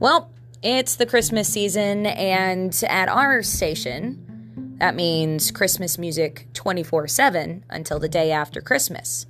Well, 0.00 0.30
it's 0.62 0.94
the 0.94 1.06
Christmas 1.06 1.48
season, 1.48 2.06
and 2.06 2.72
at 2.88 3.08
our 3.08 3.42
station, 3.42 4.76
that 4.78 4.94
means 4.94 5.50
Christmas 5.50 5.98
music 5.98 6.46
24 6.54 7.08
7 7.08 7.64
until 7.68 7.98
the 7.98 8.08
day 8.08 8.30
after 8.30 8.60
Christmas. 8.60 9.26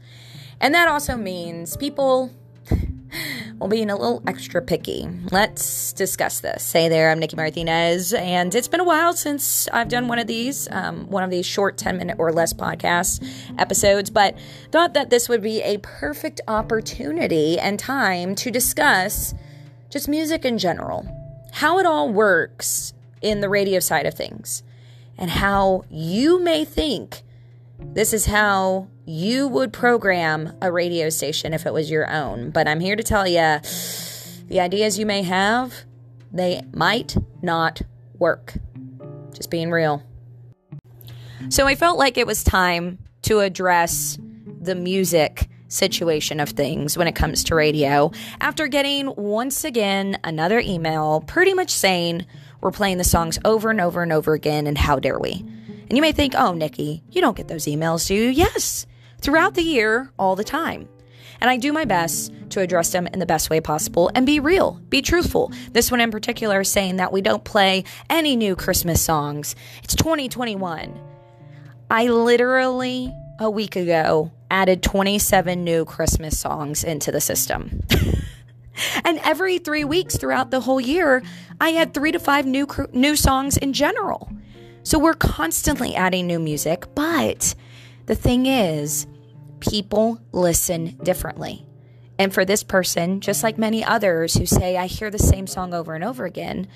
And 0.61 0.75
that 0.75 0.87
also 0.87 1.17
means 1.17 1.75
people 1.79 2.35
will 3.59 3.69
being 3.69 3.89
a 3.89 3.97
little 3.97 4.23
extra 4.27 4.61
picky. 4.61 5.09
Let's 5.31 5.95
discuss 5.95 6.41
this. 6.41 6.71
Hey 6.71 6.91
there, 6.91 7.11
I'm 7.11 7.19
Nikki 7.19 7.37
Martinez, 7.37 8.13
and 8.13 8.55
it's 8.55 8.69
been 8.69 8.81
a 8.81 8.85
while 8.85 9.15
since 9.15 9.69
I've 9.69 9.89
done 9.89 10.07
one 10.07 10.19
of 10.19 10.27
these, 10.27 10.69
um, 10.71 11.09
one 11.09 11.25
of 11.25 11.31
these 11.31 11.47
short 11.47 11.79
10 11.79 11.97
minute 11.97 12.17
or 12.19 12.31
less 12.31 12.53
podcast 12.53 13.27
episodes, 13.59 14.11
but 14.11 14.37
thought 14.71 14.93
that 14.93 15.09
this 15.09 15.31
would 15.31 15.41
be 15.41 15.63
a 15.63 15.79
perfect 15.79 16.43
opportunity 16.47 17.59
and 17.59 17.79
time 17.79 18.35
to 18.35 18.51
discuss 18.51 19.33
just 19.91 20.09
music 20.09 20.45
in 20.45 20.59
general, 20.59 21.07
how 21.53 21.79
it 21.79 21.87
all 21.87 22.13
works 22.13 22.93
in 23.23 23.41
the 23.41 23.49
radio 23.49 23.81
side 23.81 24.07
of 24.07 24.15
things, 24.15 24.63
and 25.17 25.31
how 25.31 25.85
you 25.91 26.43
may 26.43 26.65
think 26.65 27.23
this 27.81 28.13
is 28.13 28.27
how 28.27 28.89
you 29.07 29.49
would 29.49 29.73
program 29.73 30.53
a 30.61 30.71
radio 30.71 31.09
station 31.09 31.55
if 31.55 31.65
it 31.65 31.73
was 31.73 31.91
your 31.91 32.11
own. 32.11 32.51
But 32.51 32.69
I'm 32.69 32.81
here 32.81 32.97
to 32.97 33.03
tell 33.03 33.27
you 33.27 33.61
the 34.49 34.61
ideas 34.61 34.99
you 34.99 35.07
may 35.07 35.23
have, 35.23 35.75
they 36.33 36.63
might 36.75 37.17
not 37.43 37.83
work. 38.19 38.55
Just 39.33 39.51
being 39.51 39.71
real. 39.71 40.03
So 41.49 41.67
I 41.67 41.75
felt 41.75 41.99
like 41.99 42.19
it 42.19 42.27
was 42.27 42.43
time 42.43 42.99
to 43.23 43.41
address 43.41 44.19
the 44.61 44.75
music 44.75 45.48
situation 45.69 46.41
of 46.41 46.51
things 46.51 46.97
when 46.97 47.07
it 47.07 47.15
comes 47.15 47.45
to 47.45 47.55
radio 47.55 48.11
after 48.41 48.67
getting 48.67 49.15
once 49.17 49.65
again 49.65 50.19
another 50.25 50.59
email 50.59 51.21
pretty 51.27 51.55
much 51.55 51.71
saying 51.71 52.27
we're 52.61 52.71
playing 52.71 52.99
the 52.99 53.05
songs 53.05 53.39
over 53.45 53.71
and 53.71 53.81
over 53.81 54.03
and 54.03 54.13
over 54.13 54.33
again 54.35 54.67
and 54.67 54.77
how 54.77 54.99
dare 54.99 55.19
we. 55.19 55.45
And 55.89 55.97
you 55.97 56.03
may 56.03 56.13
think, 56.13 56.35
oh, 56.37 56.53
Nikki, 56.53 57.03
you 57.11 57.21
don't 57.21 57.37
get 57.37 57.49
those 57.49 57.67
emails, 57.67 58.07
do 58.09 58.15
you? 58.15 58.29
Yes, 58.29 58.87
throughout 59.21 59.55
the 59.55 59.63
year, 59.63 60.11
all 60.19 60.37
the 60.37 60.45
time. 60.45 60.89
And 61.41 61.49
I 61.49 61.57
do 61.57 61.73
my 61.73 61.85
best 61.85 62.33
to 62.51 62.61
address 62.61 62.91
them 62.91 63.07
in 63.07 63.21
the 63.21 63.27
best 63.27 63.49
way 63.49 63.61
possible 63.61 64.11
and 64.15 64.27
be 64.27 64.41
real, 64.41 64.81
be 64.89 65.03
truthful. 65.03 65.53
This 65.73 65.91
one 65.91 66.01
in 66.01 66.11
particular 66.11 66.61
is 66.61 66.71
saying 66.71 66.97
that 66.97 67.13
we 67.13 67.23
don't 67.23 67.45
play 67.45 67.85
any 68.11 68.37
new 68.37 68.57
Christmas 68.57 69.01
songs. 69.01 69.55
It's 69.85 69.95
2021. 69.95 71.01
I 71.91 72.09
literally, 72.09 73.15
a 73.39 73.51
week 73.51 73.77
ago, 73.77 74.33
added 74.51 74.83
27 74.83 75.63
new 75.63 75.85
Christmas 75.85 76.39
songs 76.39 76.83
into 76.83 77.13
the 77.13 77.21
system. 77.21 77.83
and 79.05 79.19
every 79.23 79.59
three 79.59 79.85
weeks 79.85 80.17
throughout 80.17 80.51
the 80.51 80.61
whole 80.61 80.81
year, 80.81 81.23
I 81.61 81.71
had 81.71 81.95
three 81.95 82.13
to 82.13 82.19
five 82.19 82.47
new, 82.47 82.67
new 82.93 83.17
songs 83.17 83.57
in 83.57 83.73
general. 83.73 84.31
So 84.83 84.99
we're 84.99 85.15
constantly 85.15 85.95
adding 85.95 86.27
new 86.27 86.39
music, 86.39 86.87
but 86.95 87.55
the 88.07 88.15
thing 88.15 88.47
is, 88.47 89.07
people 89.61 90.21
listen 90.33 90.99
differently. 91.03 91.67
And 92.19 92.33
for 92.33 92.45
this 92.45 92.63
person, 92.65 93.21
just 93.21 93.43
like 93.43 93.59
many 93.59 93.85
others 93.85 94.35
who 94.35 94.47
say, 94.47 94.77
I 94.77 94.87
hear 94.87 95.11
the 95.11 95.19
same 95.19 95.47
song 95.47 95.73
over 95.73 95.95
and 95.95 96.03
over 96.03 96.25
again, 96.25 96.67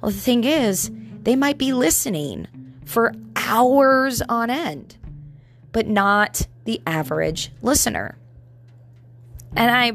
well, 0.00 0.10
the 0.10 0.18
thing 0.18 0.44
is, 0.44 0.90
they 1.22 1.36
might 1.36 1.58
be 1.58 1.72
listening 1.72 2.48
for 2.84 3.14
hours 3.36 4.20
on 4.22 4.50
end 4.50 4.96
but 5.72 5.86
not 5.86 6.46
the 6.64 6.80
average 6.86 7.50
listener. 7.62 8.16
And 9.56 9.70
I 9.70 9.92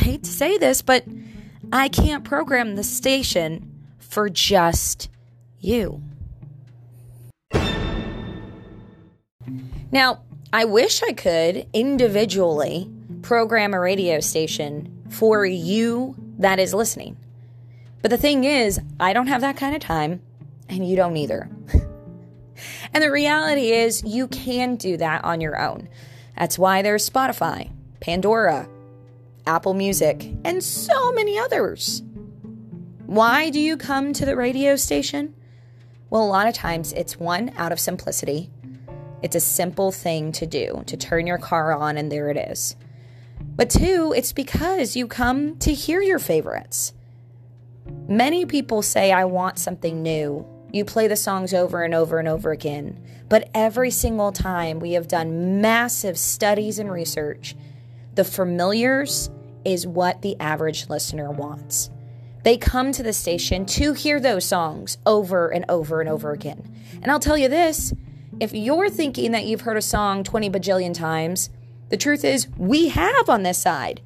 hate 0.00 0.24
to 0.24 0.30
say 0.30 0.58
this, 0.58 0.82
but 0.82 1.04
I 1.72 1.88
can't 1.88 2.24
program 2.24 2.76
the 2.76 2.84
station 2.84 3.70
for 3.98 4.28
just 4.28 5.08
you. 5.60 6.02
Now, 9.90 10.20
I 10.52 10.64
wish 10.64 11.02
I 11.02 11.12
could 11.12 11.66
individually 11.72 12.90
program 13.22 13.74
a 13.74 13.80
radio 13.80 14.20
station 14.20 15.02
for 15.08 15.44
you 15.44 16.14
that 16.38 16.58
is 16.58 16.74
listening. 16.74 17.16
But 18.02 18.10
the 18.10 18.18
thing 18.18 18.44
is, 18.44 18.80
I 19.00 19.12
don't 19.12 19.26
have 19.26 19.40
that 19.40 19.56
kind 19.56 19.74
of 19.74 19.80
time, 19.80 20.20
and 20.68 20.88
you 20.88 20.96
don't 20.96 21.16
either. 21.16 21.48
And 22.92 23.02
the 23.02 23.10
reality 23.10 23.70
is, 23.72 24.02
you 24.04 24.28
can 24.28 24.76
do 24.76 24.96
that 24.96 25.24
on 25.24 25.40
your 25.40 25.60
own. 25.60 25.88
That's 26.36 26.58
why 26.58 26.82
there's 26.82 27.08
Spotify, 27.08 27.70
Pandora, 28.00 28.68
Apple 29.46 29.74
Music, 29.74 30.30
and 30.44 30.62
so 30.62 31.12
many 31.12 31.38
others. 31.38 32.02
Why 33.06 33.50
do 33.50 33.58
you 33.58 33.76
come 33.76 34.12
to 34.12 34.26
the 34.26 34.36
radio 34.36 34.76
station? 34.76 35.34
Well, 36.10 36.22
a 36.22 36.26
lot 36.26 36.46
of 36.46 36.54
times 36.54 36.92
it's 36.92 37.18
one 37.18 37.52
out 37.56 37.72
of 37.72 37.80
simplicity. 37.80 38.50
It's 39.22 39.36
a 39.36 39.40
simple 39.40 39.90
thing 39.90 40.32
to 40.32 40.46
do 40.46 40.82
to 40.86 40.96
turn 40.96 41.26
your 41.26 41.38
car 41.38 41.72
on, 41.72 41.96
and 41.96 42.12
there 42.12 42.30
it 42.30 42.36
is. 42.36 42.76
But 43.40 43.70
two, 43.70 44.12
it's 44.16 44.32
because 44.32 44.96
you 44.96 45.06
come 45.06 45.56
to 45.58 45.72
hear 45.72 46.00
your 46.00 46.18
favorites. 46.18 46.92
Many 48.06 48.46
people 48.46 48.82
say, 48.82 49.10
I 49.12 49.24
want 49.24 49.58
something 49.58 50.02
new 50.02 50.46
you 50.72 50.84
play 50.84 51.08
the 51.08 51.16
songs 51.16 51.54
over 51.54 51.82
and 51.82 51.94
over 51.94 52.18
and 52.18 52.28
over 52.28 52.50
again. 52.50 53.02
But 53.28 53.50
every 53.54 53.90
single 53.90 54.32
time 54.32 54.80
we 54.80 54.92
have 54.92 55.08
done 55.08 55.60
massive 55.60 56.18
studies 56.18 56.78
and 56.78 56.90
research, 56.90 57.56
the 58.14 58.24
familiars 58.24 59.30
is 59.64 59.86
what 59.86 60.22
the 60.22 60.38
average 60.40 60.88
listener 60.88 61.30
wants. 61.30 61.90
They 62.42 62.56
come 62.56 62.92
to 62.92 63.02
the 63.02 63.12
station 63.12 63.66
to 63.66 63.92
hear 63.92 64.20
those 64.20 64.44
songs 64.44 64.98
over 65.04 65.48
and 65.48 65.64
over 65.68 66.00
and 66.00 66.08
over 66.08 66.32
again. 66.32 66.74
And 67.02 67.10
I'll 67.10 67.20
tell 67.20 67.36
you 67.36 67.48
this 67.48 67.92
if 68.40 68.54
you're 68.54 68.88
thinking 68.88 69.32
that 69.32 69.44
you've 69.44 69.62
heard 69.62 69.76
a 69.76 69.82
song 69.82 70.22
20 70.22 70.48
bajillion 70.50 70.94
times, 70.94 71.50
the 71.88 71.96
truth 71.96 72.24
is 72.24 72.48
we 72.56 72.88
have 72.88 73.28
on 73.28 73.42
this 73.42 73.58
side 73.58 74.00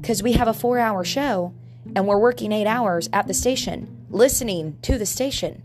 because 0.00 0.22
we 0.22 0.32
have 0.32 0.48
a 0.48 0.54
four 0.54 0.78
hour 0.78 1.04
show 1.04 1.52
and 1.96 2.06
we're 2.06 2.18
working 2.18 2.52
eight 2.52 2.66
hours 2.66 3.08
at 3.12 3.26
the 3.26 3.34
station, 3.34 4.06
listening 4.10 4.76
to 4.82 4.98
the 4.98 5.06
station. 5.06 5.62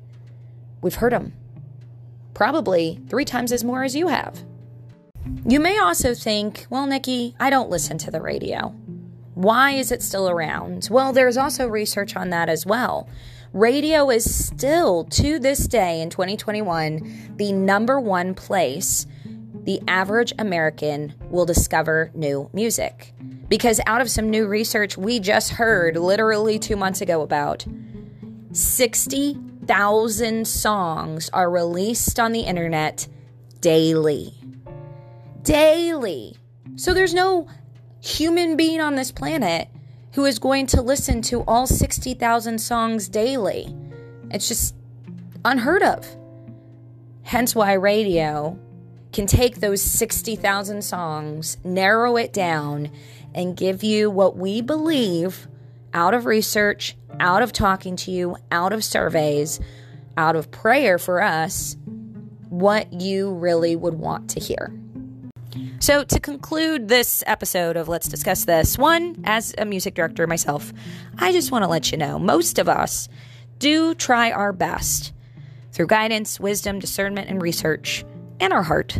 We've 0.85 0.93
heard 0.93 1.13
them. 1.13 1.33
Probably 2.35 3.01
three 3.09 3.25
times 3.25 3.51
as 3.51 3.63
more 3.63 3.83
as 3.83 3.95
you 3.95 4.09
have. 4.09 4.43
You 5.43 5.59
may 5.59 5.79
also 5.79 6.13
think, 6.13 6.67
well, 6.69 6.85
Nikki, 6.85 7.35
I 7.39 7.49
don't 7.49 7.71
listen 7.71 7.97
to 7.97 8.11
the 8.11 8.21
radio. 8.21 8.67
Why 9.33 9.71
is 9.71 9.91
it 9.91 10.03
still 10.03 10.29
around? 10.29 10.87
Well, 10.91 11.11
there's 11.11 11.37
also 11.37 11.67
research 11.67 12.15
on 12.15 12.29
that 12.29 12.49
as 12.49 12.67
well. 12.67 13.09
Radio 13.51 14.11
is 14.11 14.31
still, 14.31 15.05
to 15.05 15.39
this 15.39 15.67
day 15.67 16.01
in 16.01 16.11
2021, 16.11 17.33
the 17.35 17.51
number 17.51 17.99
one 17.99 18.35
place 18.35 19.07
the 19.63 19.81
average 19.87 20.33
American 20.37 21.15
will 21.31 21.47
discover 21.47 22.11
new 22.13 22.47
music. 22.53 23.15
Because 23.49 23.81
out 23.87 24.01
of 24.01 24.11
some 24.11 24.29
new 24.29 24.45
research 24.45 24.99
we 24.99 25.19
just 25.19 25.53
heard 25.53 25.97
literally 25.97 26.59
two 26.59 26.75
months 26.75 27.01
ago 27.01 27.23
about 27.23 27.65
60 28.51 29.39
thousand 29.67 30.47
songs 30.47 31.29
are 31.29 31.49
released 31.49 32.19
on 32.19 32.31
the 32.31 32.41
internet 32.41 33.07
daily. 33.59 34.33
Daily. 35.41 36.37
So 36.75 36.93
there's 36.93 37.13
no 37.13 37.47
human 38.01 38.55
being 38.55 38.81
on 38.81 38.95
this 38.95 39.11
planet 39.11 39.67
who 40.13 40.25
is 40.25 40.39
going 40.39 40.67
to 40.67 40.81
listen 40.81 41.21
to 41.23 41.41
all 41.43 41.67
60,000 41.67 42.59
songs 42.59 43.09
daily. 43.09 43.75
It's 44.31 44.47
just 44.47 44.75
unheard 45.43 45.83
of. 45.83 46.07
Hence 47.23 47.55
why 47.55 47.73
radio 47.73 48.57
can 49.11 49.25
take 49.25 49.59
those 49.59 49.81
60,000 49.81 50.83
songs, 50.83 51.57
narrow 51.63 52.17
it 52.17 52.33
down, 52.33 52.91
and 53.33 53.57
give 53.57 53.83
you 53.83 54.09
what 54.09 54.37
we 54.37 54.61
believe 54.61 55.47
out 55.95 56.13
of 56.13 56.25
research, 56.25 56.95
out 57.21 57.41
of 57.41 57.53
talking 57.53 57.95
to 57.95 58.11
you, 58.11 58.35
out 58.51 58.73
of 58.73 58.83
surveys, 58.83 59.61
out 60.17 60.35
of 60.35 60.51
prayer 60.51 60.99
for 60.99 61.21
us, 61.21 61.77
what 62.49 62.91
you 62.93 63.33
really 63.33 63.75
would 63.75 63.95
want 63.95 64.29
to 64.31 64.39
hear. 64.39 64.77
So, 65.79 66.03
to 66.03 66.19
conclude 66.19 66.89
this 66.89 67.23
episode 67.25 67.77
of 67.77 67.87
Let's 67.87 68.09
Discuss 68.09 68.43
This, 68.43 68.77
one, 68.77 69.21
as 69.23 69.55
a 69.57 69.63
music 69.63 69.93
director 69.95 70.27
myself, 70.27 70.73
I 71.17 71.31
just 71.31 71.51
want 71.51 71.63
to 71.63 71.69
let 71.69 71.91
you 71.91 71.97
know 71.97 72.19
most 72.19 72.59
of 72.59 72.67
us 72.67 73.07
do 73.57 73.95
try 73.95 74.31
our 74.31 74.51
best 74.51 75.13
through 75.71 75.87
guidance, 75.87 76.39
wisdom, 76.39 76.79
discernment, 76.79 77.29
and 77.29 77.41
research, 77.41 78.03
and 78.41 78.51
our 78.51 78.63
heart 78.63 78.99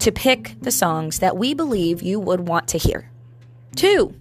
to 0.00 0.10
pick 0.10 0.56
the 0.60 0.70
songs 0.72 1.20
that 1.20 1.36
we 1.36 1.54
believe 1.54 2.02
you 2.02 2.18
would 2.18 2.48
want 2.48 2.66
to 2.68 2.78
hear. 2.78 3.10
Two, 3.76 4.14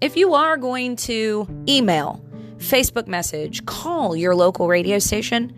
if 0.00 0.16
you 0.16 0.34
are 0.34 0.56
going 0.56 0.96
to 0.96 1.46
email, 1.68 2.22
Facebook 2.58 3.06
message, 3.06 3.64
call 3.66 4.16
your 4.16 4.34
local 4.34 4.68
radio 4.68 4.98
station, 4.98 5.54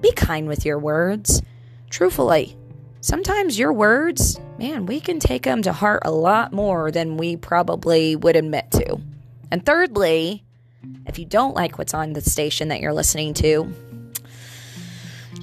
be 0.00 0.12
kind 0.12 0.48
with 0.48 0.64
your 0.64 0.78
words. 0.78 1.42
Truthfully, 1.90 2.56
sometimes 3.00 3.58
your 3.58 3.72
words, 3.72 4.38
man, 4.58 4.86
we 4.86 5.00
can 5.00 5.18
take 5.18 5.44
them 5.44 5.62
to 5.62 5.72
heart 5.72 6.02
a 6.04 6.10
lot 6.10 6.52
more 6.52 6.90
than 6.90 7.16
we 7.16 7.36
probably 7.36 8.16
would 8.16 8.36
admit 8.36 8.70
to. 8.72 9.00
And 9.50 9.64
thirdly, 9.64 10.44
If 11.06 11.18
you 11.18 11.24
don't 11.24 11.54
like 11.54 11.78
what's 11.78 11.94
on 11.94 12.12
the 12.12 12.20
station 12.20 12.68
that 12.68 12.80
you're 12.80 12.92
listening 12.92 13.34
to, 13.34 13.72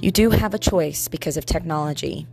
you 0.00 0.10
do 0.10 0.30
have 0.30 0.54
a 0.54 0.58
choice 0.58 1.08
because 1.08 1.36
of 1.36 1.46
technology 1.46 2.26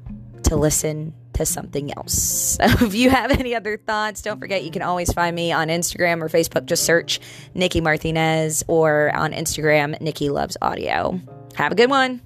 to 0.44 0.56
listen 0.56 1.14
to 1.40 1.46
something 1.46 1.92
else. 1.98 2.58
So 2.70 2.86
if 2.86 2.94
you 2.94 3.10
have 3.10 3.32
any 3.32 3.56
other 3.56 3.78
thoughts, 3.78 4.22
don't 4.22 4.40
forget 4.40 4.66
you 4.66 4.72
can 4.72 4.82
always 4.82 5.14
find 5.14 5.34
me 5.34 5.54
on 5.54 5.70
Instagram 5.70 6.22
or 6.22 6.28
Facebook. 6.28 6.66
Just 6.66 6.84
search 6.84 7.22
Nikki 7.54 7.80
Martinez 7.80 8.64
or 8.68 9.16
on 9.16 9.32
Instagram, 9.32 10.00
Nikki 10.02 10.30
Loves 10.30 10.58
Audio. 10.62 11.20
Have 11.56 11.72
a 11.72 11.76
good 11.76 11.90
one. 11.90 12.22